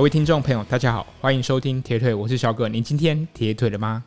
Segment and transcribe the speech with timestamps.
[0.00, 2.66] 各位听众朋友，大家好，欢迎收听铁腿，我是小葛。
[2.66, 4.02] 您今天铁腿了吗？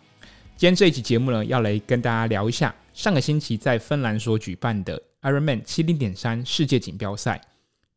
[0.57, 7.39] 今天这一集节目呢，要来跟大家聊一下上个星期在芬兰所举办的 Ironman 七零点三世界锦标赛，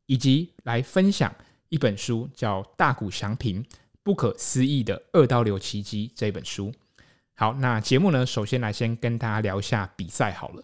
[0.04, 1.34] 以及来分享
[1.70, 3.64] 一本书，叫《大谷祥平
[4.02, 6.70] 不可思议的二刀流奇迹》这本书。
[7.34, 10.62] 好，那节目呢，首先来先跟大家聊一下比赛好了。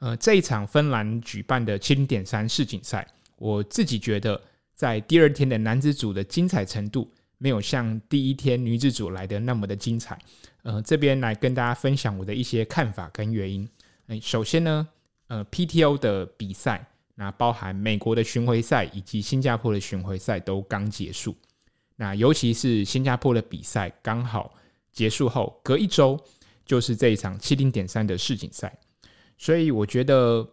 [0.00, 3.06] 呃，这一场芬兰举办的七零点三世锦赛，
[3.36, 4.42] 我自己觉得。
[4.74, 10.18] 在第二天的男子组的精彩程度，没有像第一天女子组来的那么的精彩。
[10.62, 13.68] 呃，这边来跟大家分享我的一些看法跟原因。
[14.08, 14.88] 哎，首先呢，
[15.28, 21.36] 呃，PTO 的比赛，那包含美国的巡回赛以及新加坡的巡回赛都刚结束。
[21.96, 24.52] 那尤其是新加坡的比赛刚好
[24.90, 26.18] 结束后，隔一周
[26.66, 28.76] 就是这一场七零点三的世锦赛，
[29.38, 30.48] 所以我觉得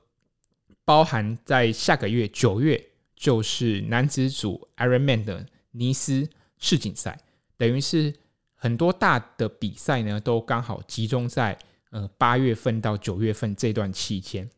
[0.85, 2.90] 包含在下个月九月。
[3.21, 6.27] 就是男子组 Ironman 的尼斯
[6.57, 7.21] 世锦赛，
[7.55, 8.11] 等于是
[8.55, 11.55] 很多大的比赛呢，都刚好集中在
[11.91, 14.49] 呃八月份到九月份这段期间。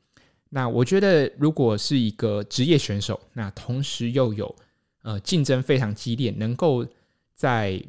[0.48, 4.56] 那我觉得，如果是一个职业选手，那同时又有
[5.02, 6.88] 呃竞争非常激烈，能够
[7.36, 7.84] 在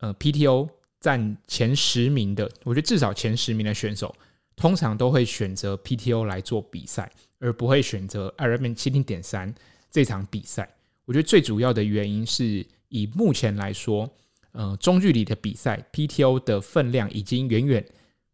[0.00, 4.12] 呃 PTO 占前十名的，我觉得至少前十名的选手，
[4.56, 7.08] 通常都会选择 PTO 来做比赛，
[7.38, 9.54] 而不会选择 Ironman 七零点三。
[9.92, 10.68] 这场比赛，
[11.04, 14.10] 我觉得最主要的原因是以目前来说，
[14.52, 17.86] 呃，中距离的比赛 PTO 的分量已经远远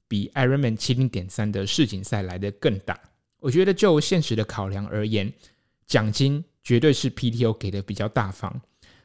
[0.07, 2.99] 比 Ironman 七零点三的世锦赛来得更大。
[3.41, 5.33] 我觉得就现实的考量而言，
[5.87, 8.61] 奖金绝对是 PTO 给的比较大方。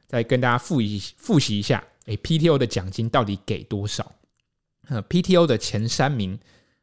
[0.06, 4.14] 再跟大家复习复习一下，诶，PTO 的奖金到底给多少？
[4.90, 6.38] 呃，PTO 的前三名，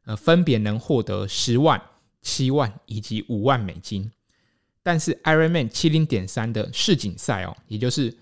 [0.04, 1.80] 呃，分别能获得十万、
[2.22, 4.10] 七万以及五万美金。
[4.82, 8.16] 但是 Ironman 七零点三的世锦赛哦，也就是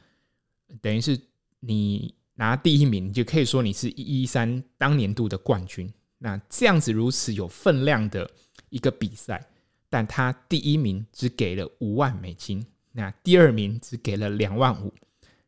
[0.80, 1.18] 等于是
[1.60, 5.92] 你拿第一名，你就可以说你是一一三当年度的冠军。
[6.18, 8.28] 那这样子如此有分量的
[8.70, 9.44] 一个比赛，
[9.88, 14.92] 但他第一名只给了五万美金，那第二名只给了两万五，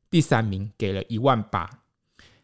[0.09, 1.69] 第三名给了一万八。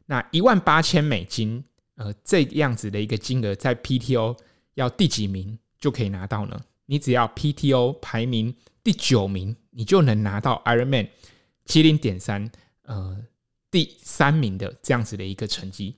[0.06, 1.62] 那一万八千美金，
[1.94, 4.36] 呃，这样子的一个金额，在 PTO
[4.74, 6.60] 要第几名就可以拿到呢？
[6.86, 11.08] 你只要 PTO 排名第九名，你就能拿到 Ironman
[11.64, 12.48] 七零点三，
[12.82, 13.24] 呃，
[13.70, 15.96] 第三名的这样子的一个成绩。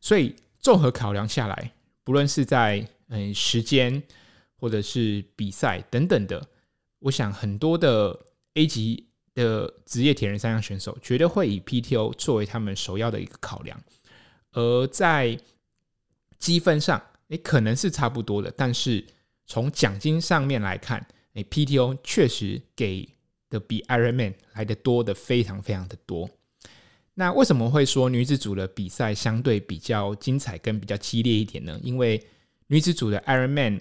[0.00, 1.72] 所以综合考量下来，
[2.04, 4.02] 不论是在嗯时间
[4.56, 6.46] 或者是比赛等等的，
[6.98, 13.82] 我想很多的 A 级的职业铁人三项选手绝对会以 PTO 作为他们首要的一个考量。
[14.52, 15.38] 而在
[16.38, 19.02] 积分上，诶，可能是差不多的，但是。
[19.46, 23.08] 从奖金上面来看，诶，PTO 确实给
[23.48, 26.28] 的比 Ironman 来的多的非常非常的多。
[27.14, 31.78] 那为什么会说女子组的比赛相对比较精彩跟比较激烈一点呢？
[31.82, 32.20] 因为
[32.66, 33.80] 女子组的 Ironman，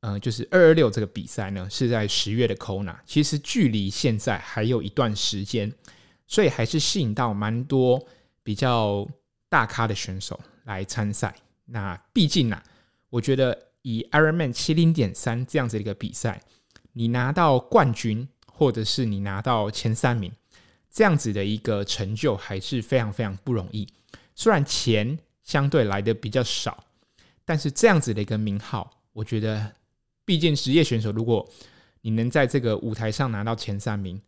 [0.00, 5.72] 呃，就是二二六这个比赛呢，是在十月的 Kona，其实距离现在还有一段时间，
[6.26, 8.04] 所以还是吸引到蛮多
[8.42, 9.06] 比较
[9.48, 11.34] 大咖的选手来参赛。
[11.66, 12.64] 那毕竟呢、啊，
[13.10, 13.63] 我觉得。
[13.84, 16.40] 以 Ironman 七零点三这样子一个比赛，
[16.94, 20.32] 你拿到冠军，或者是你拿到前三名，
[20.90, 23.86] 这样子的一个成就还是非常非常不容易。
[24.34, 26.82] 虽然钱相对来的比较少，
[27.44, 29.74] 但是这样子的一个名号，我觉得，
[30.24, 31.46] 毕竟职业选手，如果
[32.00, 34.18] 你能在这个舞台上拿到前三名，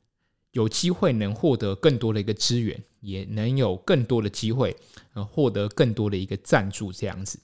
[0.53, 4.77] 有机会能获得更多的一个资源，也能有更多的机会，
[5.15, 7.39] 呃，获得更多的一个赞助，这样子。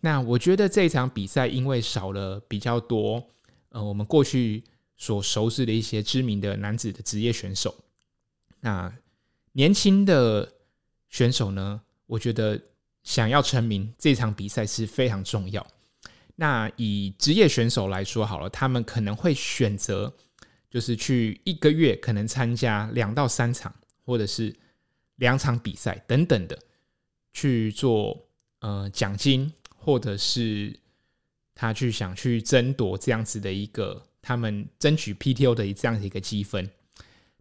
[0.00, 3.22] 那我觉得这场比赛，因为少了比较多，
[3.70, 4.62] 呃，我们过去
[4.96, 7.74] 所熟知的一些知名的男子的职业选手，
[8.60, 8.92] 那
[9.52, 10.52] 年轻的
[11.08, 12.60] 选手呢，我觉得
[13.02, 15.66] 想要成名，这场比赛是非常重要。
[16.36, 20.14] 那以职业选手来说好了，他们可能会选择，
[20.70, 23.74] 就是去一个月可能参加两到三场，
[24.04, 24.54] 或者是
[25.16, 26.56] 两场比赛等等的
[27.32, 28.16] 去做
[28.60, 29.52] 呃奖金。
[29.78, 30.78] 或者是
[31.54, 36.68] 他去想去争夺这样子的一个，他们争取 PTO 的这样的一个积分，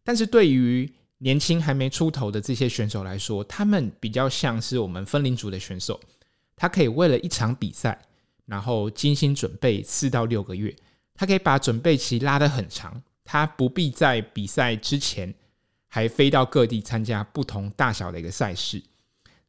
[0.04, 6.00] 但是对于年轻还没出头的这些选手来说，他们比较像是我们分龄组的选手，
[6.56, 8.00] 他可以为了一场比赛，
[8.46, 10.74] 然后精心准备四到六个月，
[11.16, 15.34] 他可以把准备期拉得很长，他不必在比赛之前
[15.88, 18.82] 还飞到各地参加不同大小的一个赛事，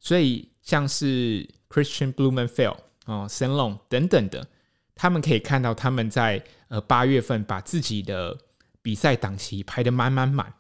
[0.01, 2.79] 所以像是 Christian Blumenfeld。
[3.07, 4.47] 哦 Sam Long 等等的，
[4.95, 8.37] 他们可以看到他们在呃八月份把自己的
[8.83, 10.53] 比赛档期排得满满满，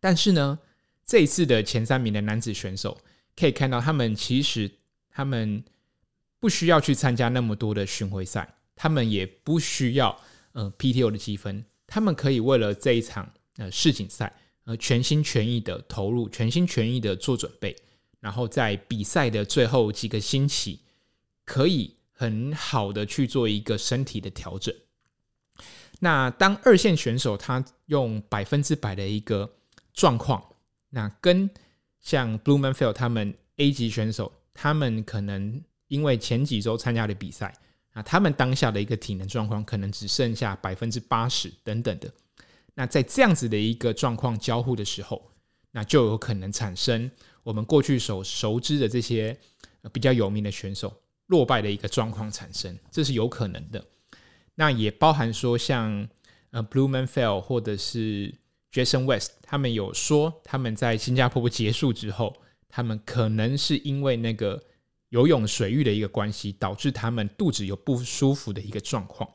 [0.00, 0.58] 但是呢，
[1.06, 3.00] 这一次的前三名的男子选手，
[3.36, 4.68] 可以看到他们其实
[5.08, 5.62] 他们
[6.40, 10.20] 不需要去参加那么多的巡回赛，他们也不需要
[10.54, 14.34] 呃 PTO 的积分，他们可以为了这一场呃世锦赛
[14.64, 17.76] 呃全心全意的投入，全心全意的做准备，
[18.22, 20.78] 然后在比赛的最后几个星期，
[21.44, 24.72] 可以很好的去做一个身体的调整。
[25.98, 29.56] 那当二线选手他用百分之百的一个
[29.92, 30.40] 状况，
[30.90, 31.50] 那跟
[32.00, 37.52] 像 Blumenfeld 他们 A 级选手，他们可能因为前几周参加的比赛，
[37.92, 42.08] 啊，他们当下的一个体能状况可能只剩下百分之八十等等的。
[42.74, 45.30] 那在这样子的一个状况交互的时候，
[45.72, 47.10] 那就有可能产生
[47.42, 49.36] 我们过去所熟知的这些
[49.92, 50.92] 比较有名的选手
[51.26, 53.84] 落败的一个状况产生，这是有可能的。
[54.54, 56.08] 那也包含说，像
[56.50, 58.34] 呃，Blumenfeld 或者是
[58.70, 62.36] Jason West，他们有说他们在新加坡结束之后，
[62.68, 64.62] 他们可能是因为那个
[65.08, 69.28] 游泳水域的一个关系，导致他们肚子有不舒服的一个状况。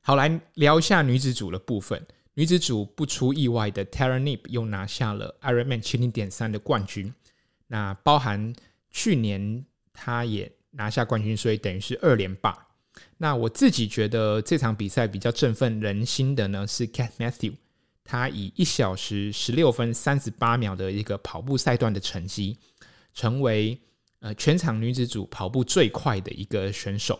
[0.00, 2.06] 好，来聊一下女子组的部分。
[2.38, 7.12] 女子组不出意外的，Tara Nip 又拿下了 Ironman 七零点三的冠军。
[7.66, 8.54] 那包含
[8.90, 12.68] 去年她也拿下冠军，所以等于是二连霸。
[13.16, 17.54] 那我自己觉得这场比赛比较振奋人心的呢，是 Cat Matthew，
[18.04, 22.58] 他以一小时十六分三十八秒的一个跑步赛段的成绩，
[23.14, 23.80] 成为
[24.20, 27.18] 呃全场女子组跑步最快的一个选手。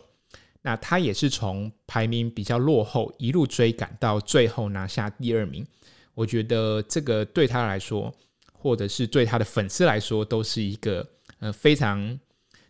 [0.66, 5.64] 那他也是从排名比较落后一路追赶到最后拿下第二名。
[6.12, 8.12] 我觉得这个对他来说，
[8.52, 11.08] 或者是对他的粉丝来说，都是一个
[11.38, 12.18] 呃非常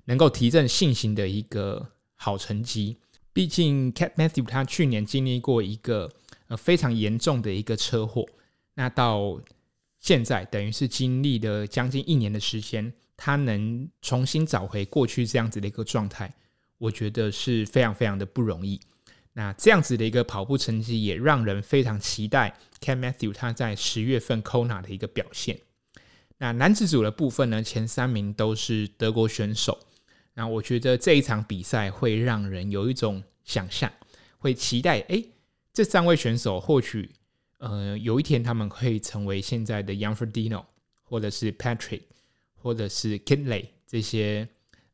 [0.04, 2.98] 能够提振信心的一个好成绩。
[3.32, 6.12] 毕竟，Cat Matthew 他去年经历过一个
[6.48, 8.26] 呃非常严重的一个车祸，
[8.74, 9.40] 那到
[10.00, 16.34] 现在等于是经历了将近一年的时间，他能重新找回过去这样子的一个状态，
[16.78, 18.80] 我觉得是非常非常的不容易。
[19.32, 25.60] 那这样子的一个跑步成绩，也让人非常期待 Cat Matthew 他在十月份 Kona 的一个表现。
[26.38, 29.78] 那男子组的部分呢，前三名都是德国选手。
[30.34, 33.90] 那我觉得这一场比赛会让人有一种想象，
[34.38, 35.22] 会期待，哎，
[35.72, 37.10] 这三位选手或许，
[37.58, 40.64] 呃，有一天他们会成为现在的 Jan Frodeno，
[41.02, 42.02] 或者是 Patrick，
[42.54, 44.46] 或者是 Kinley 这些，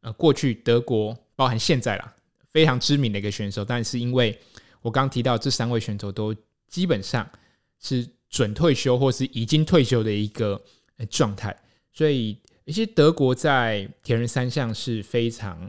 [0.03, 2.15] 呃，过去德国包含现在啦
[2.51, 4.39] 非常知名的一个选手，但是因为
[4.83, 6.33] 我刚提到这三位选手都
[6.69, 7.29] 基本上
[7.81, 10.63] 是准退休或是已经退休的一个
[11.11, 11.57] 状态，
[11.93, 12.39] 所以。
[12.65, 15.69] 一些德国在铁人三项是非常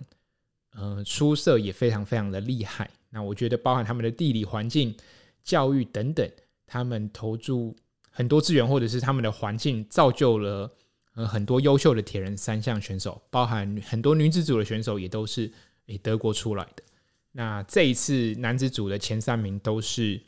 [0.75, 2.87] 呃出色，也非常非常的厉害。
[3.09, 4.95] 那我觉得，包含他们的地理环境、
[5.43, 6.29] 教育等等，
[6.67, 7.75] 他们投注
[8.11, 10.71] 很多资源，或者是他们的环境，造就了
[11.13, 13.21] 呃很多优秀的铁人三项选手。
[13.29, 15.51] 包含很多女子组的选手也都是
[15.87, 16.83] 诶德国出来的。
[17.31, 20.21] 那这一次男子组的前三名都是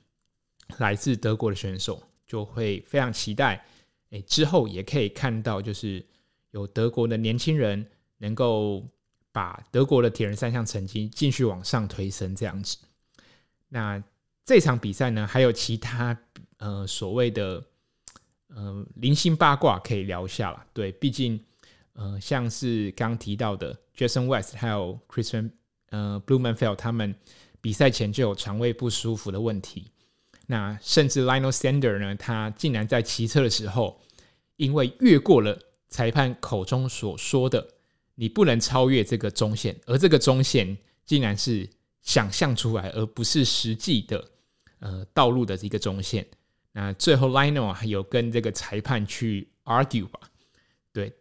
[0.77, 3.65] 来自德国的选手，就会非常期待。
[4.09, 6.05] 诶，之后也可以看到就是。
[6.51, 7.85] 有德国的年轻人
[8.19, 8.81] 能够
[9.33, 12.77] 把德国的铁人三项成绩继续往上推升，这样子。
[13.67, 14.01] 那
[14.45, 16.17] 这场比赛呢，还有其他
[16.59, 17.61] 呃所谓的
[18.55, 20.65] 呃零星八卦可以聊一下啦。
[20.73, 21.39] 对，毕竟
[21.93, 25.51] 呃像是刚提到的 Jason West 还有 Christian
[25.91, 27.13] 呃 Blumenfeld 他们
[27.61, 29.91] 比赛前就有肠胃不舒服的问题。
[30.47, 34.01] 那甚至 Lionel Sanders 呢，他竟然在骑车的时候，
[34.55, 35.59] 因为越过了。
[35.87, 37.65] 裁判口中所说的，
[38.15, 41.69] 你不能超越这个中线，而这个中线竟然是
[42.01, 44.29] 想象出来，而不是实际的
[44.79, 46.25] 呃道路的一个中线。
[46.75, 50.19] 那最后 Lionel 还有跟这个裁判去 argue 吧，
[50.91, 51.13] 对，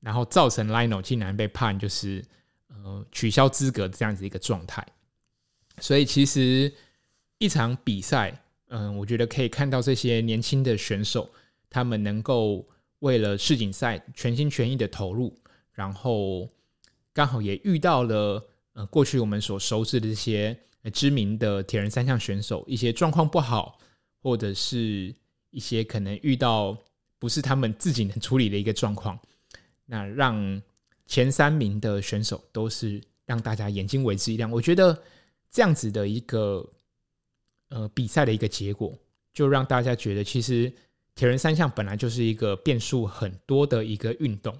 [0.00, 2.20] 然后造成 Lionel 竟然被判就是
[2.66, 4.84] 呃取消资格这样子一个状态。
[5.78, 6.74] 所以其实
[7.38, 11.30] 一场比赛，嗯、我觉得可以看到这些年轻的选手，
[11.70, 12.66] 他们能够。
[13.00, 15.38] 为了世锦赛全心全意的投入，
[15.74, 16.48] 然后
[17.12, 20.58] 刚好也遇到了呃过去我们所熟知的这些
[20.94, 23.78] 知名的铁人三项选手，一些状况不好，
[24.26, 25.14] 或者是
[25.50, 26.76] 一些可能遇到
[27.16, 29.16] 不是他们自己能处理的一个状况，
[29.84, 30.60] 那让
[31.06, 34.50] 前三名的选手都是让大家眼睛为之一亮。
[34.50, 35.00] 我觉得
[35.48, 36.68] 这样子的一个
[37.68, 38.98] 呃比赛的一个结果，
[39.32, 40.72] 就让大家觉得其实。
[41.14, 44.54] 铁人三项本来就是一个变数很多的一个运动，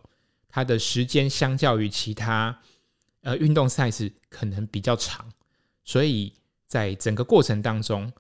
[0.49, 2.59] 它的时间相较于其他
[3.21, 5.31] 呃运动赛事可能比较长，
[5.85, 6.33] 所以
[6.67, 8.11] 在整个过程当中，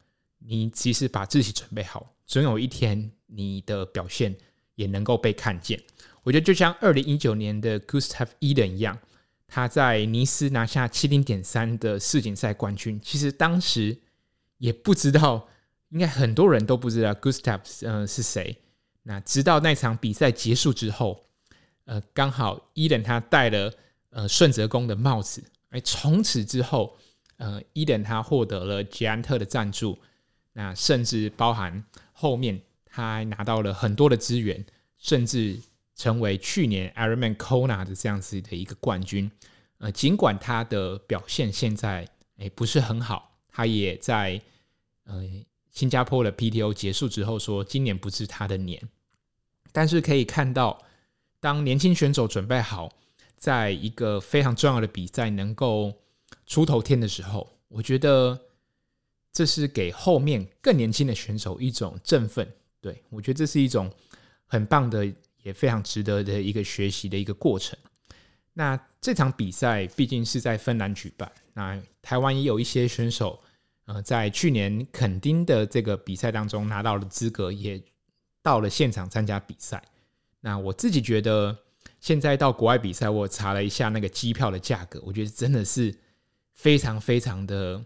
[0.46, 4.36] 你其实把自己准备好，总有一天你的表现
[4.76, 5.82] 也能够被看见。
[6.22, 8.98] 我觉得就像二零一九年的 Gustav Eden 一样，
[9.46, 13.98] 他在尼斯拿下七零点三的世锦赛冠军，其实当时
[14.58, 15.48] 也不知道，
[15.90, 18.56] 应该很多人都不知道 Gustav 呃是谁。
[19.04, 21.24] 那直到那场比赛结束之后，
[21.84, 23.72] 呃，刚好 Iden 他戴了
[24.10, 26.96] 呃顺泽宫的帽子，哎，从此之后，
[27.36, 29.96] 呃，Iden 他获得了捷安特的赞助，
[30.58, 31.84] 那甚至包含
[32.14, 34.64] 后面他拿到了很多的资源，
[34.96, 35.60] 甚至
[35.94, 39.30] 成为去年 Ironman Kona 的这样子的一个冠军。
[39.76, 42.08] 呃，尽管他的表现现在
[42.38, 44.40] 哎不是很好，他也在
[45.04, 45.22] 呃
[45.70, 48.80] 新加坡的 PTO 结束之后说，今年不是他的年。
[49.72, 50.82] 但是可以看到，
[51.38, 52.90] 当年轻选手准备好，
[53.36, 55.92] 在一个非常重要的比赛能够
[56.46, 58.40] 出头天的时候，我觉得
[59.36, 62.50] 这是给后面更年轻的选手一种振奋。
[62.80, 63.92] 对，我觉得这是一种
[64.46, 65.06] 很棒的，
[65.42, 67.78] 也非常值得的一个学习的一个过程。
[68.54, 73.38] 那这场比赛毕竟是在芬兰举办，那台湾也有一些选手，
[73.84, 77.82] 呃，在去年垦丁的这个比赛当中拿到了资格，也。
[78.42, 79.82] 到了现场参加比赛，
[80.38, 81.58] 那我自己觉得，
[81.98, 85.92] 现在到国外比赛，我查了一下那个机票的价格，我觉得真的是
[86.54, 87.82] 非常非常的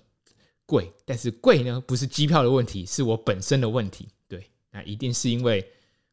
[0.70, 0.92] 贵。
[1.04, 4.06] 但是贵呢，不是机票的问题，是我本身的问题。
[4.28, 5.68] 对，那一定是因为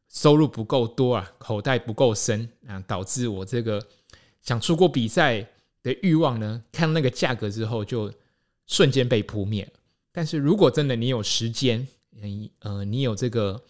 [0.08, 3.80] 收入不够多啊，口袋不够深啊，导致我这个
[4.42, 5.46] 想出国比赛
[5.82, 8.12] 的欲望呢，看那个价格之后就
[8.66, 9.72] 瞬间被扑灭了。
[10.10, 13.62] 但是如果真的你有时间，你呃，你有这个。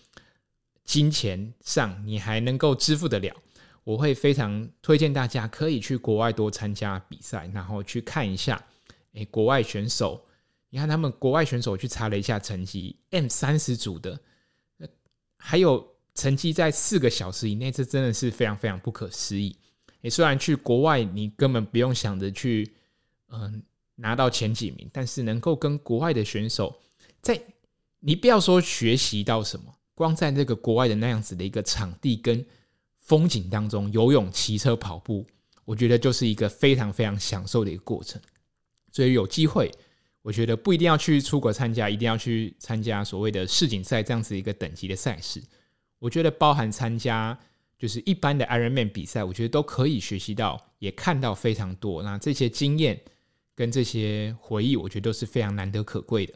[0.88, 3.36] 金钱上你还能够支付得了，
[3.84, 8.64] 我会非常推荐大家可以去国外多参加比赛，然后去看一下，
[9.12, 10.24] 诶，国外选手，
[10.70, 14.20] 你看他们国外选手去查了一下成绩，M 三十组的，
[15.36, 19.56] 还有成绩在四个小时以内，这真的是非常非常不可思议。
[20.00, 22.74] 你，虽然去国外你根本不用想着去，
[23.28, 23.62] 嗯，
[23.96, 26.80] 拿到前几名，但是能够跟国外的选手
[27.20, 27.40] 在，
[28.00, 29.74] 你不要说学习到什么。
[29.94, 32.46] 光在那个国外的那样子的一个场地跟
[32.98, 35.26] 风景当中游泳、骑车、跑步，
[35.64, 38.22] 我觉得就是一个非常非常享受的一个过程。
[38.92, 39.74] 所以有机会，
[40.22, 45.42] 我觉得不一定要去出国参加，一定要去参加所谓的世锦赛这样子一个等级的赛事。
[45.98, 47.38] 我觉得包含参加
[47.78, 52.02] 就是一般的 Ironman 比赛，我觉得都可以学习到，也看到非常多。
[52.02, 53.00] 那这些经验
[53.54, 56.34] 跟这些回忆，我觉得都是非常难得可贵的。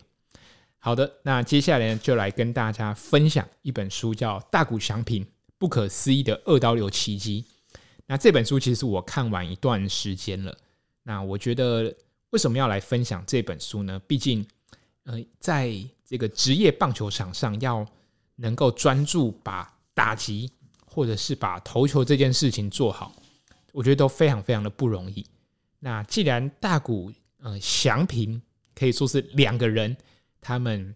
[0.78, 5.24] 好的，那接下来，就来跟大家分享一本书，叫《大谷翔平
[5.58, 7.44] 不可思议的二刀流奇迹》。
[8.06, 10.58] 那这本书其实我看完一段时间了。
[11.04, 11.94] 那我觉得
[12.32, 13.98] 为什么要来分享这本书呢？
[14.06, 14.46] 毕竟，
[15.04, 15.72] 呃，在
[16.04, 17.86] 这个职业棒球场上，要
[18.36, 20.50] 能够专注把打击
[20.84, 23.14] 或者是把投球这件事情做好，
[23.72, 25.24] 我觉得都非常非常的不容易。
[25.78, 28.42] 那既然大谷呃翔平
[28.74, 29.96] 可以说是两个人。
[30.44, 30.92] 他们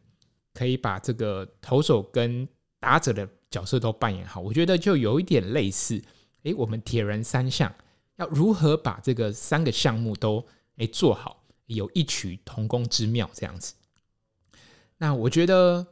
[0.53, 2.49] 可以把这个投手跟
[2.81, 6.03] 打者的角色都扮演好，我觉得就有一点类似。
[6.43, 7.73] 诶，我们铁人三项
[8.17, 10.45] 要如何把这个三个项目都
[10.77, 13.75] 诶做好，有异曲同工之妙这样子。
[14.99, 15.87] 那我觉得，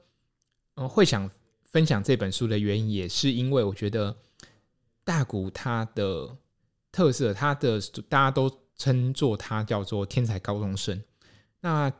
[0.76, 1.30] 嗯，会想
[1.64, 4.16] 分享这本书的原因，也是因为我觉得
[5.04, 6.36] 大谷他的
[6.90, 11.02] 特色，他的大家都称作他叫做天才高中生。
[11.60, 11.92] 那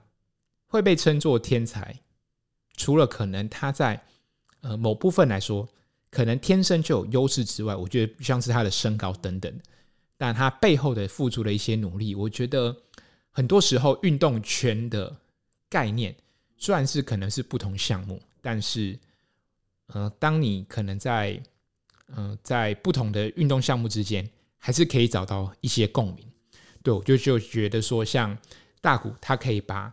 [0.66, 2.00] 会被称作天才，
[2.76, 4.04] 除了可能他在
[4.60, 5.68] 呃某部分来说，
[6.10, 9.60] 可能天生就有优势之外，我觉得像是他的身高等等，
[10.16, 12.74] 但他背后的付出的一些努力，我觉得
[13.30, 15.14] 很多时候运动圈的
[15.68, 16.14] 概念
[16.56, 18.98] 虽然是可能是不同项目，但是
[19.88, 21.42] 呃，当你可能在
[22.06, 26.26] 呃在不同的运动项目之间，还是可以找到一些共鸣。
[26.82, 28.36] 对，我就就觉得说，像
[28.80, 29.92] 大谷他可以把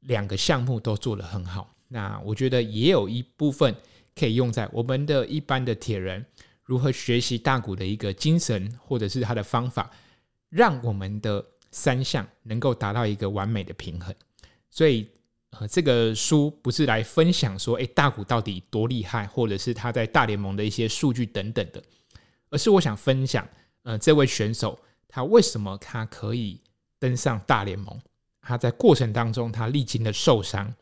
[0.00, 3.74] 两个项目都做得很好，那我觉得也有一部分
[4.14, 6.24] 可以用在我们的一般的铁人
[6.66, 9.90] 如何学习大谷的一个精神，或者是他的方法，
[10.50, 14.14] 让我们的三项能够达到一个完美的平衡。
[14.68, 15.08] 所以，
[15.50, 21.82] 呃，这个书不是来分享说，诶，大谷到底多厉害，或者是他在大联盟的一些数据等等的，
[22.50, 23.48] 而是我想分享，
[23.84, 26.60] 呃，这位选手他为什么他可以
[26.98, 27.98] 登上大联盟。
[28.42, 30.72] 他在过程当中，他历经了受伤，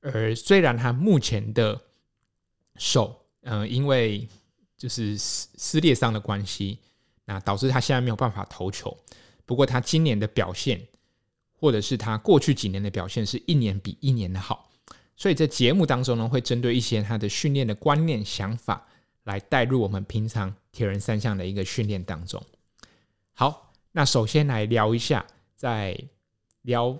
[0.00, 1.80] 而虽然他目前的
[2.76, 4.28] 手，呃，因为
[4.80, 6.78] 就是撕撕裂伤的关系，
[7.26, 8.96] 那导致他现在没有办法投球。
[9.44, 10.80] 不过他今年的表现，
[11.52, 14.70] 或者是他过去几年的表现，是一年比一年的好。
[15.18, 18.86] 所以在节目当中呢，会针对一些他的训练的观念、想法，
[19.24, 22.42] 来带入我们平常铁人三项的一个训练当中。
[23.34, 25.94] 好，那首先来聊一下，在
[26.62, 26.98] 聊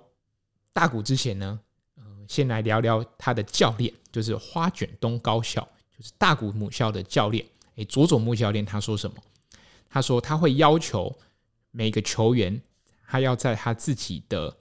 [0.71, 1.59] 大谷之前呢，
[1.95, 7.43] 呃，先来聊聊他的教练，就是花卷东高校，就是大谷母校的教练。
[7.85, 9.17] 佐佐木教练他说什么？
[9.89, 11.13] 他说他会要求
[11.71, 12.61] 每个球员，
[13.07, 14.57] 他要在他自己的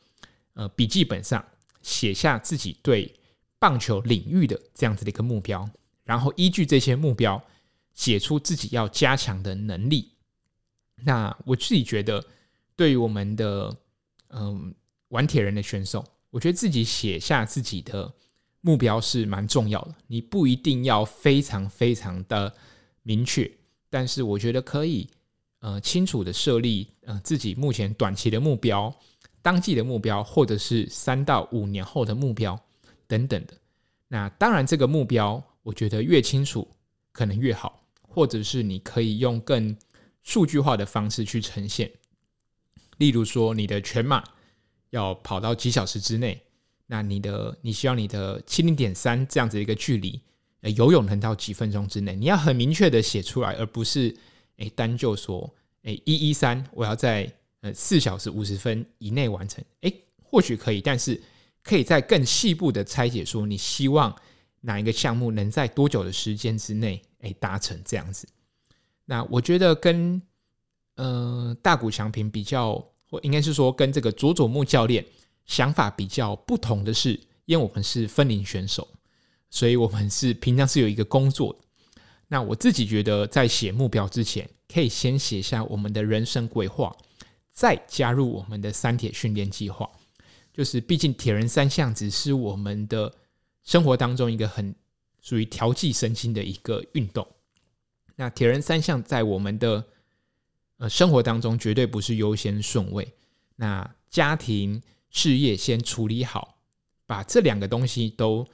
[0.54, 1.44] 呃笔记本上
[1.82, 3.14] 写下自己对
[3.58, 5.68] 棒球领域的这样子的一个目标，
[6.04, 7.42] 然后依据这些目标
[7.94, 10.12] 写出自己要加强的能力。
[11.02, 12.24] 那我自己觉得，
[12.74, 13.76] 对于我们的
[14.28, 14.74] 嗯
[15.08, 18.12] 玩铁人的选手，我觉得自己写下自己的
[18.60, 19.94] 目标是蛮重要的。
[20.06, 22.54] 你不一定要非常非常的
[23.02, 23.50] 明确，
[23.88, 25.08] 但是我觉得可以
[25.60, 28.94] 呃清楚的设立呃自己目前短期的目标、
[29.42, 32.58] 当季的目标，或者是三到五年后的目标
[33.06, 33.54] 等等的。
[34.08, 36.66] 那当然，这个目标我觉得越清楚
[37.12, 39.76] 可能越好，或者是你可以用更
[40.22, 41.90] 数据化的方式去呈现，
[42.98, 44.22] 例如说你的全马
[44.90, 46.42] 要跑到几小时之内，
[46.86, 50.20] 那你的你需要你的七零点三这样子一个距离，
[50.68, 54.14] 游泳能到几分钟之内，你要很明确的写出来，而不是
[54.56, 55.48] 诶单就说
[55.84, 61.20] 诶一一三我要在呃四小时五十分以内完成，诶或许可以，但是
[61.62, 64.14] 可以在更细部的拆解说你希望
[64.60, 68.28] 哪一个项目能在多久的时间之内诶达成这样子。
[69.06, 70.20] 那我觉得跟
[70.96, 72.74] 呃大谷翔平比较，
[73.08, 75.04] 或应该是说跟这个佐佐木教练
[75.46, 78.86] 想法比较不同的是，因为我们是分龄选手，
[79.50, 81.58] 所以我们是平常是有一个工作。
[82.28, 86.96] 那我自己觉得，在写目标之前，可以先写下我们的人生规划，
[87.52, 89.90] 再加入我们的三铁训练计划。
[90.52, 93.12] 就是毕竟铁人三项只是我们的
[93.64, 94.74] 生活当中一个很
[95.20, 97.26] 属于调剂身心的一个运动。
[98.16, 99.84] 那铁人三项在我们的
[100.78, 103.12] 呃生活当中绝对不是优先顺位。
[103.56, 106.58] 那家庭事业先处理好，
[107.06, 108.46] 把这两个东西都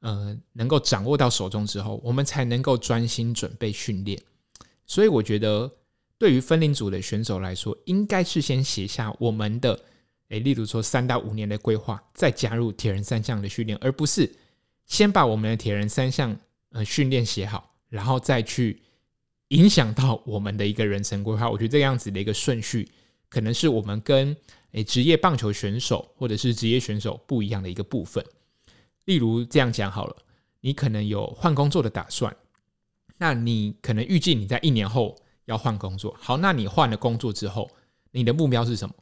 [0.00, 4.20] 呃能够掌握到手中之后，我们才能够专心准备训练。
[4.86, 5.70] 所以我觉得，
[6.18, 9.80] 对于分龄组的选手来说，应该是先写下我们的
[10.28, 14.30] 诶，例如说三到五年的规划，再加入铁人三项的训练，而不是
[14.86, 16.36] 先把我们的铁人三项
[16.70, 18.82] 呃训练写好，然后再去。
[19.50, 22.88] 影响到我们的一个人生规划，我觉得这样子的一个顺序，
[23.28, 24.36] 可能是我们跟
[24.70, 28.24] 诶职业棒球选手或者是职业选手不一样的一个部分。
[29.10, 30.16] 例如这样讲好了，
[30.60, 32.32] 你可能有换工作的打算，
[33.18, 36.16] 那你可能预计你在一年后要换工作。
[36.20, 37.68] 好，那你换了工作之后，
[38.12, 38.94] 你的目标是什么？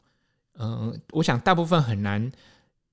[0.57, 2.31] 嗯，我想大部分很难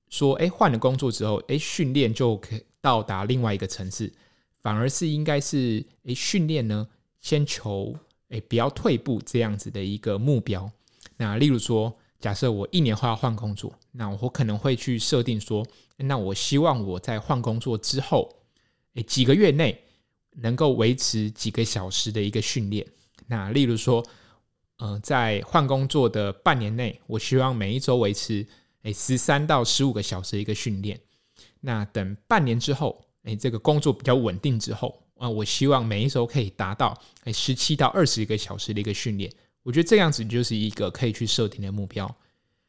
[0.09, 4.13] 说，诶，换了工作之后，诶，训练就可以到达另外一个层次，
[4.61, 6.87] 反而是应该是诶，训练呢？
[7.19, 7.95] 先求
[8.29, 10.71] 诶不要退步这样子的一个目标。
[11.17, 15.65] 那例如说，假设我一年后要换工作，那我可能会去设定说，
[15.97, 18.27] 那我希望我在换工作之后，
[18.95, 19.83] 诶几个月内
[20.31, 22.85] 能够维持几个小时的一个训练。
[23.27, 24.05] 那例如说，
[24.77, 28.45] 呃，在换工作的半年内，我希望每一周维持
[28.83, 30.99] 诶十三到十五个小时的一个训练。
[31.59, 35.03] 那等半年之后，诶这个工作比较稳定之后。
[35.17, 39.33] 啊，我希望每一周可以达到诶十七到二十一个小时的一个训练，
[39.67, 42.09] 我觉得这样子就是一个可以去设定的目标。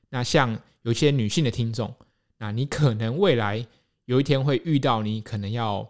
[0.09, 1.95] 那像有些女性的听众，
[2.39, 3.65] 那你可能未来
[4.07, 5.89] 有一天会遇到你可能要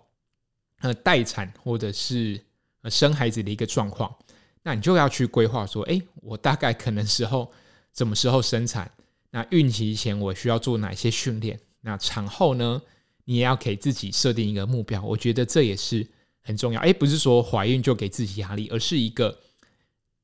[0.81, 2.39] 呃待产或者是
[2.83, 4.15] 呃生孩子的一个状况，
[4.63, 7.51] 那你就要去规划说，诶，我大概可能时候
[7.95, 8.91] 什么时候生产？
[9.31, 11.59] 那孕期前我需要做哪些训练？
[11.81, 12.83] 那产后呢，
[13.25, 15.03] 你也要给自己设定一个目标。
[15.03, 16.07] 我觉得这也是。
[16.41, 19.39] 很重要，诶，不是说怀孕就给自己压力，而是一个，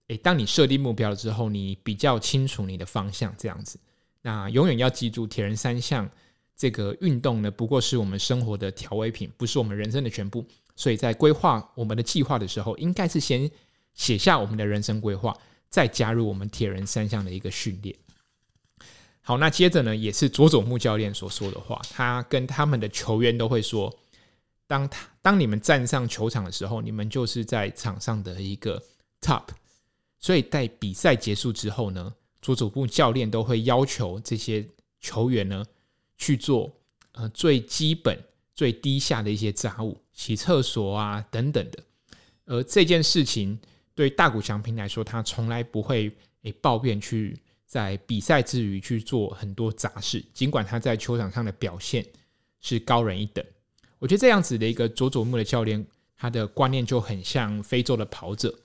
[0.09, 3.79] 诶，当你设定目标了之后，你比较清楚你的方向，这样子。
[4.21, 6.09] 那永远要记住，铁人三项
[6.57, 10.47] 这个运动呢，不过是我们生活的调味品，不是我们人生的全部。
[10.77, 13.51] 所以在规划我们的计划的时候，应该是先
[13.95, 15.37] 写下我们的人生规划，
[15.71, 17.97] 再加入我们铁人三项的一个训练。
[19.23, 23.95] 好，那接着呢，也是佐佐木教练所说的话，他跟他们的球员都会说。
[24.67, 28.83] 当他当你们站上球场的时候，你们就是在场上的一个
[29.21, 29.45] top。
[30.25, 34.67] 所以在比赛结束之后呢，佐佐木教练都会要求这些
[34.99, 35.63] 球员呢
[36.17, 36.75] 去做
[37.13, 38.19] 呃最基本、
[38.55, 41.79] 最低下的一些杂物，洗厕所啊等等的。
[42.47, 43.61] 而这件事情
[43.95, 46.11] 对大谷翔平来说，他从来不会
[46.45, 52.03] 诶抱怨去在比赛之余去做很多杂事，尽管他在球场上的表现
[52.63, 53.45] 是高人一等。
[53.99, 58.59] 我觉得这样子的一个佐佐木的教练，他的观念就很像非洲的跑者。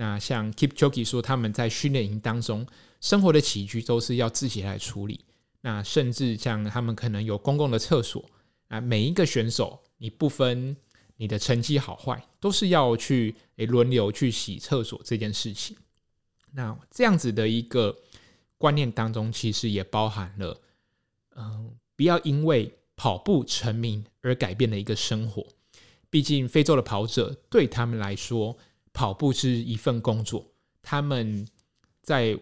[0.00, 2.64] 那像 Kipchoge 说，他们在训练营当中
[3.00, 5.24] 生活的起居都是要自己来处理。
[5.60, 8.24] 那甚至像他们可能有公共的厕所
[8.68, 10.76] 啊，每一个选手你不分
[11.16, 15.76] 你的成绩好坏，都是要去诶轮流去洗厕所这件事情。
[16.52, 17.98] 那这样子的一个
[18.56, 20.60] 观念当中，其实也包含了，
[21.34, 25.44] 嗯，不要因为跑步成名而改变了一个生活。
[26.08, 28.56] 毕竟非洲的跑者对他们来说，
[28.92, 30.46] 跑步是一份工作，
[30.82, 31.46] 他们
[32.02, 32.38] 在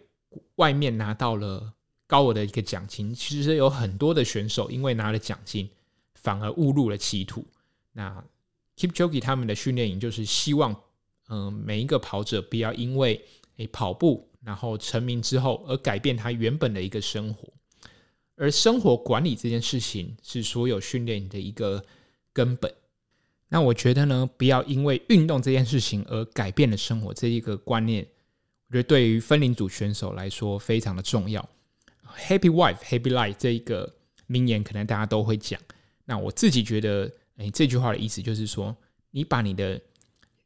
[0.56, 1.72] 外面拿到了
[2.06, 3.14] 高额的一个奖金。
[3.14, 5.68] 其实有很多的选手因为拿了奖金，
[6.14, 7.44] 反而误入了歧途。
[7.92, 8.24] 那
[8.76, 10.74] Keep j o k i 他们的训练营就是希望，
[11.28, 13.24] 嗯，每一个跑者不要因为
[13.56, 17.48] 诶跑步然后成名之后而改变他原本的一个生活。
[18.36, 21.82] 而生活管理这件事情是所有训练营的一个
[22.32, 22.72] 根本。
[23.48, 28.04] 那我觉得呢，不要因为运动这件事情而改变了生活这一个观念，
[28.66, 31.48] 我觉得对于分龄组选手来说非常的重要。
[32.16, 33.94] Happy wife, happy life 这一个
[34.26, 35.60] 名言可能大家都会讲。
[36.04, 38.76] 那我自己觉得，诶，这句话的意思就是说，
[39.12, 39.80] 你把你的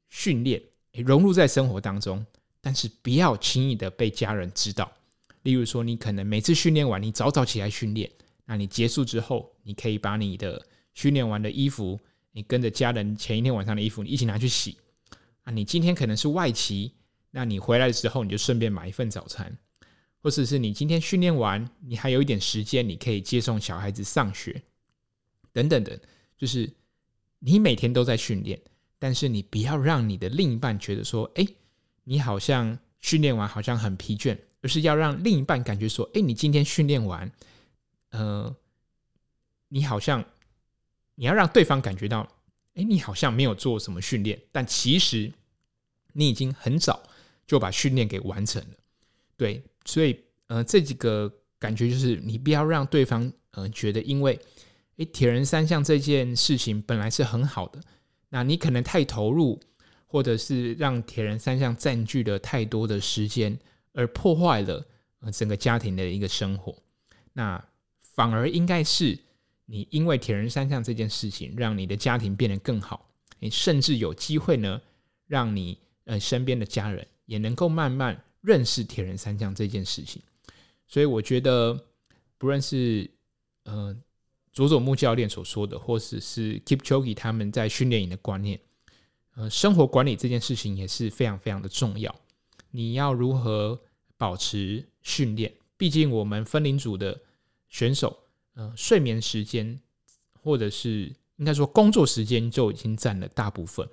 [0.09, 0.61] 训练
[0.93, 2.25] 融入在生活当中，
[2.61, 4.91] 但是不要轻易的被家人知道。
[5.43, 8.11] 例如说，你可能每次训练完，你早早起来训练，
[8.45, 11.99] 那你结束之后，你可以把你的训练完的衣服。
[12.33, 14.79] 你跟着家人前一天晚上的衣服，你一起拿去洗
[15.43, 15.51] 啊！
[15.51, 16.95] 你今天可能是外企，
[17.31, 19.57] 那你回来的时候你就顺便买一份早餐，
[20.23, 24.63] 或者是你今天训练完，你还有一点时间，你可以接送小孩子上学，
[25.53, 25.99] 等等等。
[26.37, 26.73] 就是
[27.41, 28.61] 你每天都在训练，
[28.99, 31.45] 但是你不要让你的另一半觉得说，哎，
[32.05, 37.33] 你好像训练完好像很疲倦，而是要让另一半感觉说，哎，你今天训练完，
[38.11, 38.55] 呃，
[39.69, 40.25] 你好像。
[41.21, 42.27] 你要让对方感觉到，
[42.77, 45.31] 哎，你好像没有做什么训练，但其实
[46.15, 47.03] 你已经很早
[47.47, 48.69] 就把训练给完成了。
[49.37, 54.41] 对，所以呃，这几个感觉就是你不要让对方呃觉得，因为
[54.97, 57.79] 哎，铁人三项这件事情本来是很好的，
[58.31, 59.61] 那你可能太投入，
[60.07, 63.59] 或者是让铁人三项占据了太多的时间，
[63.93, 64.83] 而破坏了
[65.21, 66.75] 呃整个家庭的一个生活。
[67.35, 67.63] 那
[67.99, 69.19] 反而应该是。
[69.73, 74.83] 你因为铁人三项这件事情，让你的家庭变得更好，你甚至有机会呢，
[75.29, 80.21] 让你呃身边的家人也能够慢慢认识铁人三项这件事情。
[80.89, 81.87] 所以我觉得，
[82.37, 83.09] 不论是
[83.63, 83.97] 呃
[84.53, 88.59] 佐佐木教练所说的，或者是 Kipchoge 他们在训练营的观念，
[89.37, 92.13] 呃，生活管理这件事情也是非常非常的重要。
[92.73, 93.81] 你要如何
[94.17, 95.55] 保持训练？
[95.77, 97.21] 毕竟我们分龄组的
[97.69, 98.19] 选手。
[98.55, 99.81] 呃，睡眠时间，
[100.43, 103.89] 或者是应该说工作时间就已经占了大部分。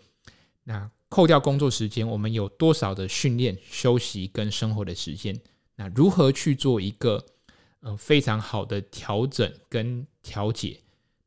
[0.63, 5.39] 那扣掉工作时间，我们有多少的训练、休息跟生活的时间？
[5.75, 7.23] 那如何去做一个
[7.81, 10.77] 呃非常好的调整跟调节？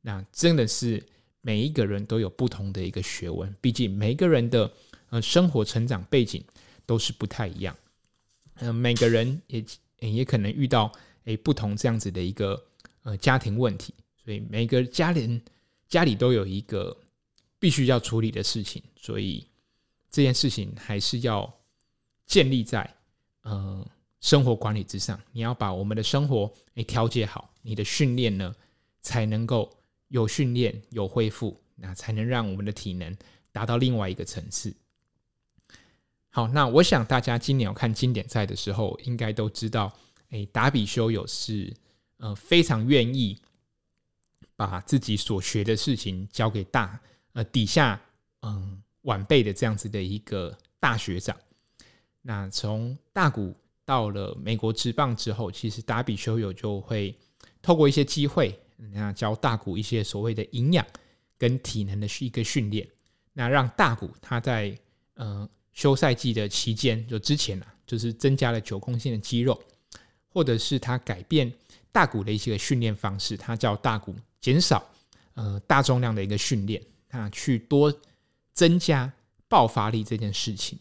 [0.03, 1.03] 那真的是
[1.41, 3.55] 每一个人都有不同的一个学问。
[3.61, 4.71] 毕竟每个人的
[5.11, 6.45] 呃生活成长背景
[6.85, 7.75] 都是不太一样。
[8.57, 9.65] 嗯、每个人也
[10.01, 10.93] 也可能遇到
[11.25, 12.67] 诶不同这样子的一个。
[13.03, 15.41] 呃，家庭问题，所以每个家人
[15.89, 16.95] 家里都有一个
[17.59, 19.47] 必须要处理的事情，所以
[20.11, 21.51] 这件事情还是要
[22.27, 22.95] 建立在
[23.41, 23.83] 呃
[24.21, 25.19] 生活管理之上。
[25.33, 28.55] 你要把我们的生活诶调节好，你的训练呢
[29.01, 29.75] 才能够
[30.09, 33.17] 有训练有恢复，那才能让我们的体能
[33.51, 34.75] 达到另外一个层次。
[36.29, 39.91] 好，那我想大家今年有看经典赛的时候，应该都知道，
[40.29, 41.75] 诶，达比修有是。
[42.21, 43.37] 呃，非常愿意
[44.55, 47.01] 把自己所学的事情交给大
[47.33, 47.99] 呃底下
[48.43, 51.35] 嗯晚辈的这样子的一个大学长。
[52.21, 53.57] 那从大谷
[53.87, 57.19] 到了美国职棒之后，其实达比修有就会
[57.63, 60.87] 透过一些机会，那教大谷一些所谓的营养
[61.39, 62.87] 跟体能的一个训练，
[63.33, 64.79] 那让大谷他在
[65.15, 69.59] 呃休赛季的期间，就之前啊，就是增加了九公斤的肌肉，
[70.29, 71.51] 或者是他改变。
[71.93, 74.89] 大谷的一些训练方式，他叫大谷减少
[75.35, 77.93] 呃大重量的一个训练，那去多
[78.53, 79.13] 增加
[79.49, 80.79] 爆发力这件事情。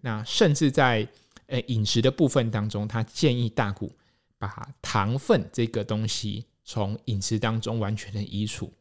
[0.00, 1.06] 那甚至在
[1.46, 3.92] 呃饮食的部分当中，他建议大谷
[4.38, 8.72] 把糖分这个东西从饮食当中完全的移除。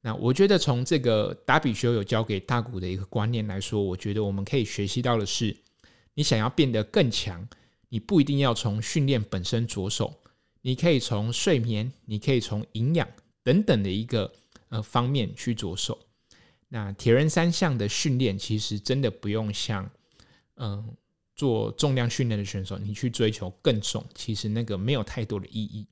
[0.00, 5.56] 那我觉得从这个达比修有教给大谷的一个观念来说，我觉得我们可以学习到的是，
[6.14, 7.46] 你想要变得更强，
[7.88, 10.12] 你不一定要从训练本身着手。
[10.62, 13.06] 你可以从睡眠，你可以从营养
[13.42, 14.32] 等等的一个
[14.68, 15.98] 呃方面去着手。
[16.68, 19.90] 那铁人三项的训练其实真的不用像
[20.54, 20.96] 嗯
[21.34, 25.86] 做重量训练的选手，你去追求更重，其实那个没有太多的意义，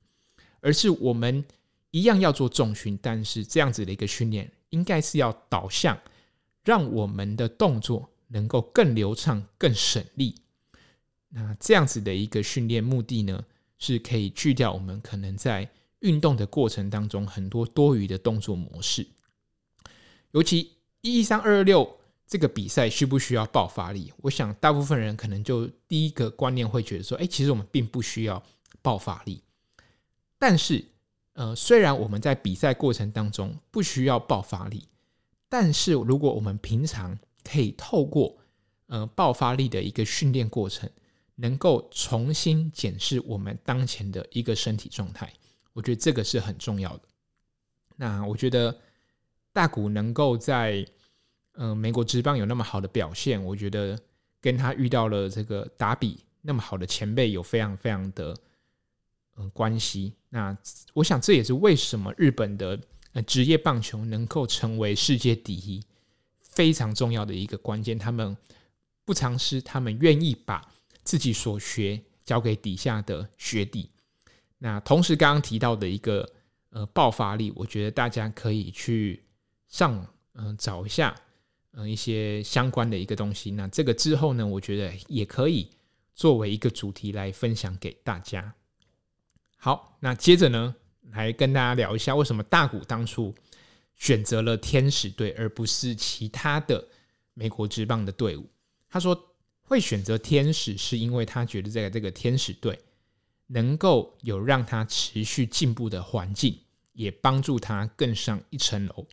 [0.59, 1.43] 而是我们
[1.91, 5.99] 一样要做重训，但是这样子的一个训练应该是要导向
[6.63, 10.35] 让我们的动作能够更流畅、更省力。
[11.29, 13.43] 那这样子的一个训练目的呢，
[13.81, 15.67] 是可以去掉我们可能在
[15.99, 19.05] 运动的过程当中很多多余的动作模式。
[20.31, 24.13] 尤其一三二二六这个比赛需不需要爆发力？
[24.21, 28.41] 我想大部分人可能就第一个观念会觉得说，哎，其实我们并不需要
[28.81, 29.41] 爆发力。
[30.37, 30.85] 但是，
[31.33, 34.87] 呃，虽然我们在比赛过程当中不需要爆发力，
[35.49, 38.37] 但是如果我们平常可以透过
[38.87, 40.89] 呃爆发力的一个训练过程，
[41.41, 45.33] 能够重新检视我们当前的一个身体状态，
[45.73, 47.01] 我觉得这个是很重要的。
[47.95, 48.79] 那我觉得
[49.51, 50.85] 大谷能够在
[51.53, 53.99] 呃美国职棒有那么好的表现，我觉得
[54.39, 58.33] 跟他遇到了这个达比那么好的前辈有非常非常的
[59.37, 60.13] 嗯、呃、关系。
[60.29, 60.55] 那
[60.93, 62.79] 我想这也是为什么日本的
[63.13, 65.83] 呃职业棒球能够成为世界第一
[66.43, 67.97] 非常重要的一个关键。
[67.97, 68.37] 他们
[69.03, 70.70] 不藏私，他们愿意把
[71.03, 73.89] 自己所学交给底下的学弟。
[74.57, 76.29] 那同时刚刚提到的一个
[76.69, 79.23] 呃爆发力，我觉得大家可以去
[79.67, 81.15] 上嗯、找一下
[81.71, 83.51] 嗯、一些相关的一个东西。
[83.51, 85.69] 那这个之后呢，我觉得也可以
[86.13, 88.53] 作为一个主题来分享给大家。
[89.57, 90.75] 好，那接着呢，
[91.09, 93.33] 来跟大家聊一下为什么大谷当初
[93.95, 96.87] 选择了天使队而不是其他的
[97.33, 98.47] 美国职棒的队伍。
[98.87, 99.27] 他说。
[99.71, 102.77] 会选择天使，是因为他觉得在这个天使队
[103.47, 106.59] 能够有让他持续进步的环境，
[106.91, 109.07] 也帮助他更上一层楼，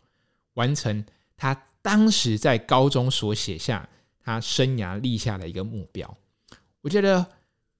[0.55, 1.05] 完成
[1.37, 3.87] 他当时在高中所写下
[4.19, 6.17] 他生涯立下的一个目标。
[6.81, 7.25] 我觉得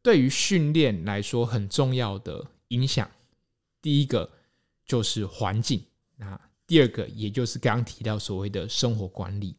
[0.01, 3.11] 对于训练来说很重要的影响，
[3.81, 4.31] 第一个
[4.85, 5.83] 就是环境，
[6.15, 9.53] 那第二个也就是刚刚提到所谓的生活管理。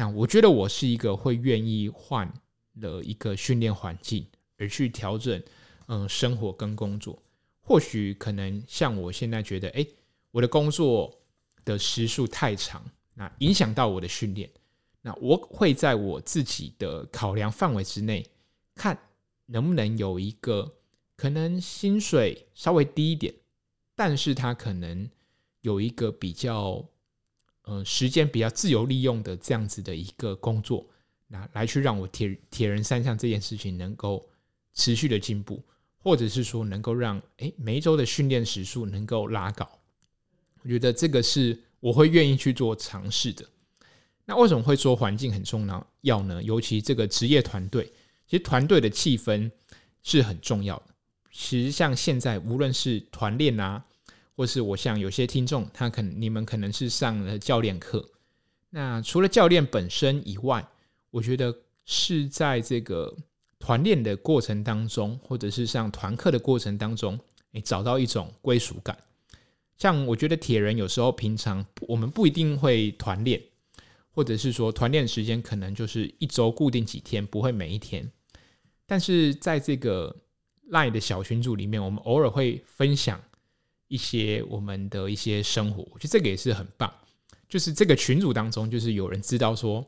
[0.00, 2.32] 那我觉得我是一个会愿意换
[2.80, 4.24] 的一个训练环境，
[4.56, 5.42] 而去调整
[5.86, 7.20] 嗯生活跟工作。
[7.60, 9.84] 或许可能像我现在觉得，哎，
[10.30, 11.12] 我的工作
[11.64, 12.80] 的时数太长，
[13.14, 14.48] 那影响到我的训练。
[15.02, 18.24] 那我会在我自己的考量范围之内，
[18.76, 18.96] 看
[19.46, 20.76] 能不能有一个
[21.16, 23.34] 可能薪水稍微低一点，
[23.96, 25.10] 但是它可能
[25.62, 26.88] 有一个比较。
[27.68, 30.86] 呃，时间比较自由利用的这样子的一个工作，
[31.26, 34.26] 那来去让我铁铁人三项这件事情能够
[34.72, 35.62] 持续的进步，
[35.98, 39.68] 或者是说能够让诶每一周的训练时数能够拉高，
[40.62, 43.44] 我觉得这个是我会愿意去做尝试的。
[44.24, 45.68] 那为什么会说环境很重
[46.00, 46.42] 要呢？
[46.42, 47.92] 尤其这个职业团队，
[48.26, 49.50] 其实团队的气氛
[50.02, 50.86] 是很重要的。
[51.30, 53.84] 其实像现在无论是团练啊。
[54.38, 58.08] 或是我像有些听众，他可能你们可能是上了教练课，
[58.70, 60.64] 那除了教练本身以外，
[61.10, 61.52] 我觉得
[61.84, 63.12] 是在这个
[63.58, 67.18] 团练的过程当中，或者是上团课的过程当中，
[67.50, 68.96] 你，找到一种归属感。
[69.76, 73.42] 像我觉得铁人有时候平常我们不一定会团练，
[74.12, 78.08] 或者是说团练时间可能就是一周固定几天，不会每一天。
[78.86, 80.14] 但是在这个
[80.70, 83.20] LINE 的小群组里面，我们偶尔会分享。
[83.88, 86.92] 一些我们的一些生活，我觉得这个也是很棒。
[87.48, 89.82] 就是这个群组当中，就是有人知道说，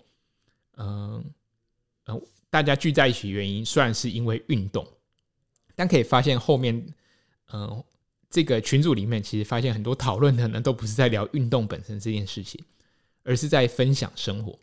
[0.78, 1.22] 嗯、
[2.06, 4.86] 嗯、大家聚在一起原因虽然是因为运动，
[5.74, 6.82] 但可以发现后面，
[7.52, 7.84] 嗯、
[8.30, 12.58] 这个群组里面其实发现很多讨论的呢，都不是在聊运动本身这件事情，
[13.24, 14.58] 而是在分享生活。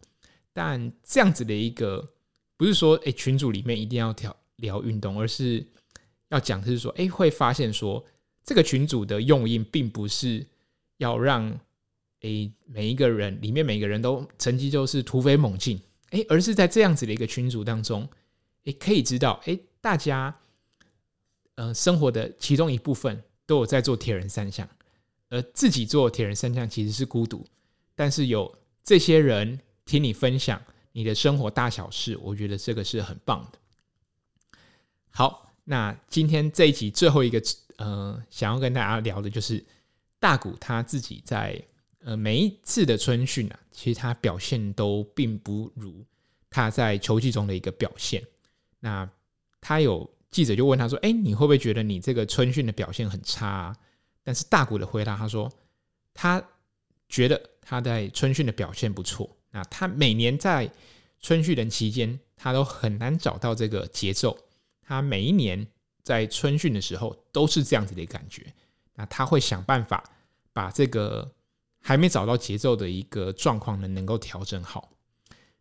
[0.52, 2.14] 但这样子的一个，
[2.58, 5.64] 不是说诶群组里面一定要聊聊运动，而是
[6.30, 8.04] 要讲的是说，诶会发现说。
[8.48, 10.48] 这个群组的用意并不是
[11.00, 11.60] 要让
[12.22, 15.78] 诶每一个人里面每个人都成绩就是突飞猛进，
[16.12, 18.08] 诶，而是在这样子的一个群组当中，
[18.64, 20.34] 诶，可以知道，诶，大家
[21.56, 24.68] 呃生活的其中一部分都有在做铁人三项，
[25.28, 27.46] 而自己做铁人三项其实是孤独，
[27.96, 30.62] 但是有这些人听你分享
[30.94, 33.60] 你的生活大小事，我觉得这个是很棒的。
[35.10, 37.42] 好，那今天这一集最后一个。
[37.78, 39.64] 呃，想要跟大家聊的就是
[40.18, 41.64] 大谷他自己在
[42.00, 46.04] 呃每一次的春训啊，其实他表现都并不如
[46.50, 48.24] 他在球季中的一个表现。
[48.80, 49.08] 那
[49.62, 53.76] 他有记者就问他说：“哎，你会不会觉得你这个春训的表现很差啊？”
[54.26, 55.48] 但是大谷的回答他说
[56.16, 56.44] ：“他
[57.08, 59.30] 觉得他在春训的表现不错。
[59.52, 60.68] 那他每年在
[61.22, 64.36] 春训的期间，他都很难找到这个节奏。
[64.88, 65.68] 他每一年
[66.02, 68.54] 在春训的时候都是这样子的感觉。
[68.96, 70.02] 那他会想办法
[70.54, 71.30] 把这个
[71.82, 74.90] 还没找到节奏的一个状况呢，能够调整好。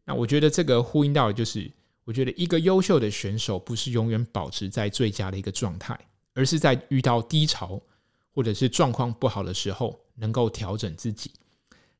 [0.05, 1.69] 那我觉得这个呼应到的就是，
[2.05, 5.99] 我觉得一个优秀的选手不是永远保持在最佳的一个状态，
[6.33, 7.83] 而是在遇到低潮
[8.31, 11.33] 或者是状况不好的时候，能够调整自己。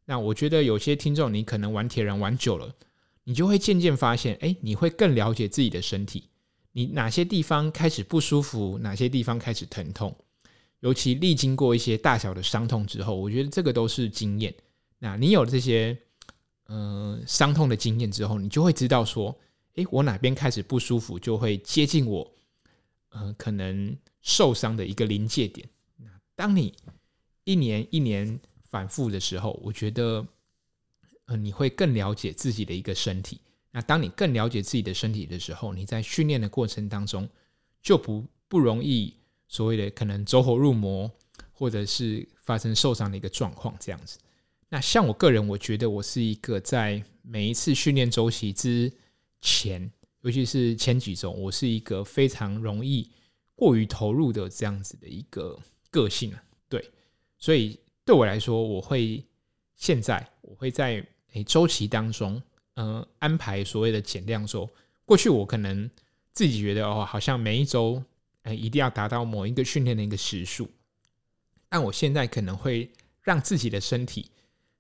[0.05, 2.73] 那我觉得有些听众，你可能玩铁人玩久了，
[3.25, 6.29] 你就会渐渐发现，哎，你会更了解自己的身体，
[6.77, 10.15] 你哪些地方开始不舒服，哪些地方开始疼痛，
[10.81, 14.55] 尤其历经过一些大小的伤痛之后，我觉得这个都是经验。
[14.99, 15.97] 那你有这些，
[16.67, 19.35] 呃，伤痛的经验之后，你就会知道说，
[19.77, 22.31] 哎，我哪边开始不舒服，就会接近我，
[23.09, 25.67] 呃，可能受伤的一个临界点。
[25.97, 26.75] 那当你
[27.45, 28.39] 一年一年。
[28.69, 30.27] 反复的时候，我觉得，
[31.27, 33.41] 呃，你会更了解自己的一个身体。
[33.77, 37.29] 那当你更了解自己的身体的时候，你在训练的过程当中
[37.83, 39.13] 就不不容易
[39.49, 41.11] 所谓的可能走火入魔，
[41.53, 44.19] 或者是发生受伤的一个状况这样子。
[44.71, 48.91] 那像我个人，我觉得我是一个在每一次训练周期之
[49.43, 53.11] 前，尤其是前几周，我是一个非常容易
[53.55, 55.59] 过于投入的这样子的一个
[55.91, 56.43] 个性啊。
[56.67, 56.91] 对，
[57.37, 57.79] 所以。
[58.07, 59.21] 对我来说，我会
[59.75, 62.41] 现在我会在诶周期当中，
[62.77, 64.67] 嗯、呃，安排所谓的减量周。
[65.05, 65.91] 过去我可能
[66.33, 68.03] 自己觉得哦，好像每一周
[68.43, 70.67] 呃一定要达到某一个训练的一个时数，
[71.69, 74.31] 但我现在可能会让自己的身体，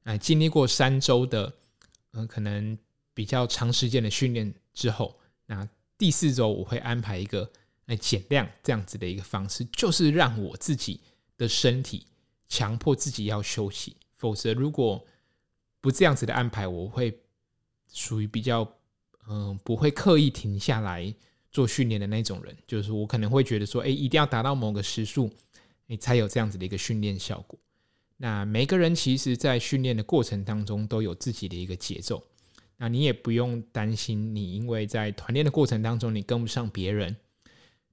[0.04, 1.46] 哎，经历过三周的
[2.12, 2.78] 嗯、呃，可能
[3.12, 7.50] 比较长时间的训练之后，那第四周我会安排一个
[7.86, 11.00] 来减量这样子的一个方式，就是让我自己
[11.36, 12.06] 的身体。
[12.48, 15.04] 强迫自己要休息，否则如果
[15.80, 17.18] 不这样子的安排，我会
[17.92, 18.66] 属于比较
[19.28, 21.12] 嗯、不会刻意停下来
[21.50, 22.56] 做训练的那种人。
[22.66, 25.28] 就是我可能会觉得说，哎，一定要达到某个时速，
[25.86, 27.58] 你才有这样子的一个训练效果。
[28.18, 32.22] 那每个人其实，在训练的过程当中都有自己的一个节奏。
[32.76, 37.16] 那你也不用担心，你因为在团练的过程当中你跟不上别人，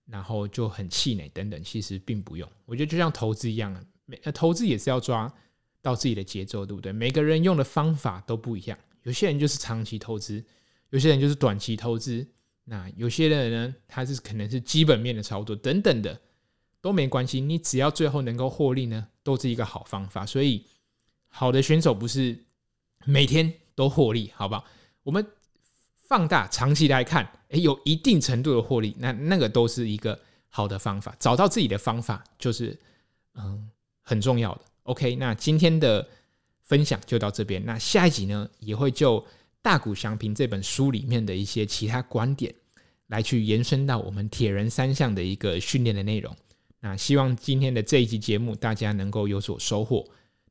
[0.05, 1.63] 然后就很气馁等等。
[1.63, 3.85] 其实并不用，我觉得就像投资一样。
[4.05, 5.33] 每投资也是要抓
[5.81, 6.91] 到自己的节奏，对不对？
[6.91, 10.43] 每个人用的方法都不一样，有些人就是长期投资，
[10.89, 12.25] 有些人就是短期投资。
[12.65, 16.19] 那有些人呢，他是可能是基本面的操作等等的
[16.81, 20.25] 都没关系，你只要最后能够获利呢，都是一个好方法。
[20.25, 20.65] 所以，
[21.27, 22.37] 好的选手不是
[23.05, 24.65] 每天都获利，好不好？
[25.03, 25.25] 我们
[26.07, 31.15] 放大长期来看，诶，有一定程度的获利，那那个都是一个好的方法。
[31.19, 32.77] 找到自己的方法，就是
[33.35, 33.69] 嗯。
[34.05, 36.05] 很重要的，OK，那今天的
[36.63, 37.63] 分享就到这边。
[37.65, 39.19] 那下一集呢，也会就
[39.61, 42.53] 《大谷翔平》这本书里面的一些其他观点，
[43.07, 46.35] 来去延伸到我们铁人三项的一个训练的内容。
[46.79, 50.05] 那希望今天的这一集节目大家能够有所收获。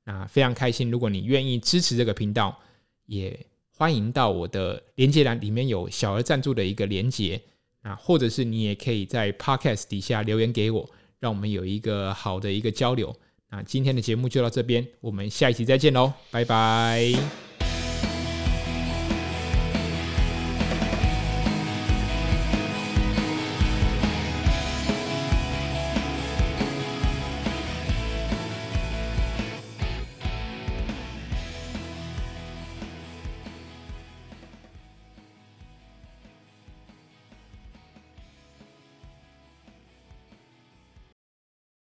[0.04, 2.58] 那非常开心，如果你愿意支持这个频道，
[3.06, 3.38] 也
[3.76, 7.40] 欢迎到我的连接栏里面有小额赞助的一个连接。
[7.82, 13.14] 那或者是你也可以在 Podcast 底下留言给我，让我们有一个好的一个交流。
[13.52, 17.51] 啊今天的节目就到这边，我们下一期再见喽，拜拜。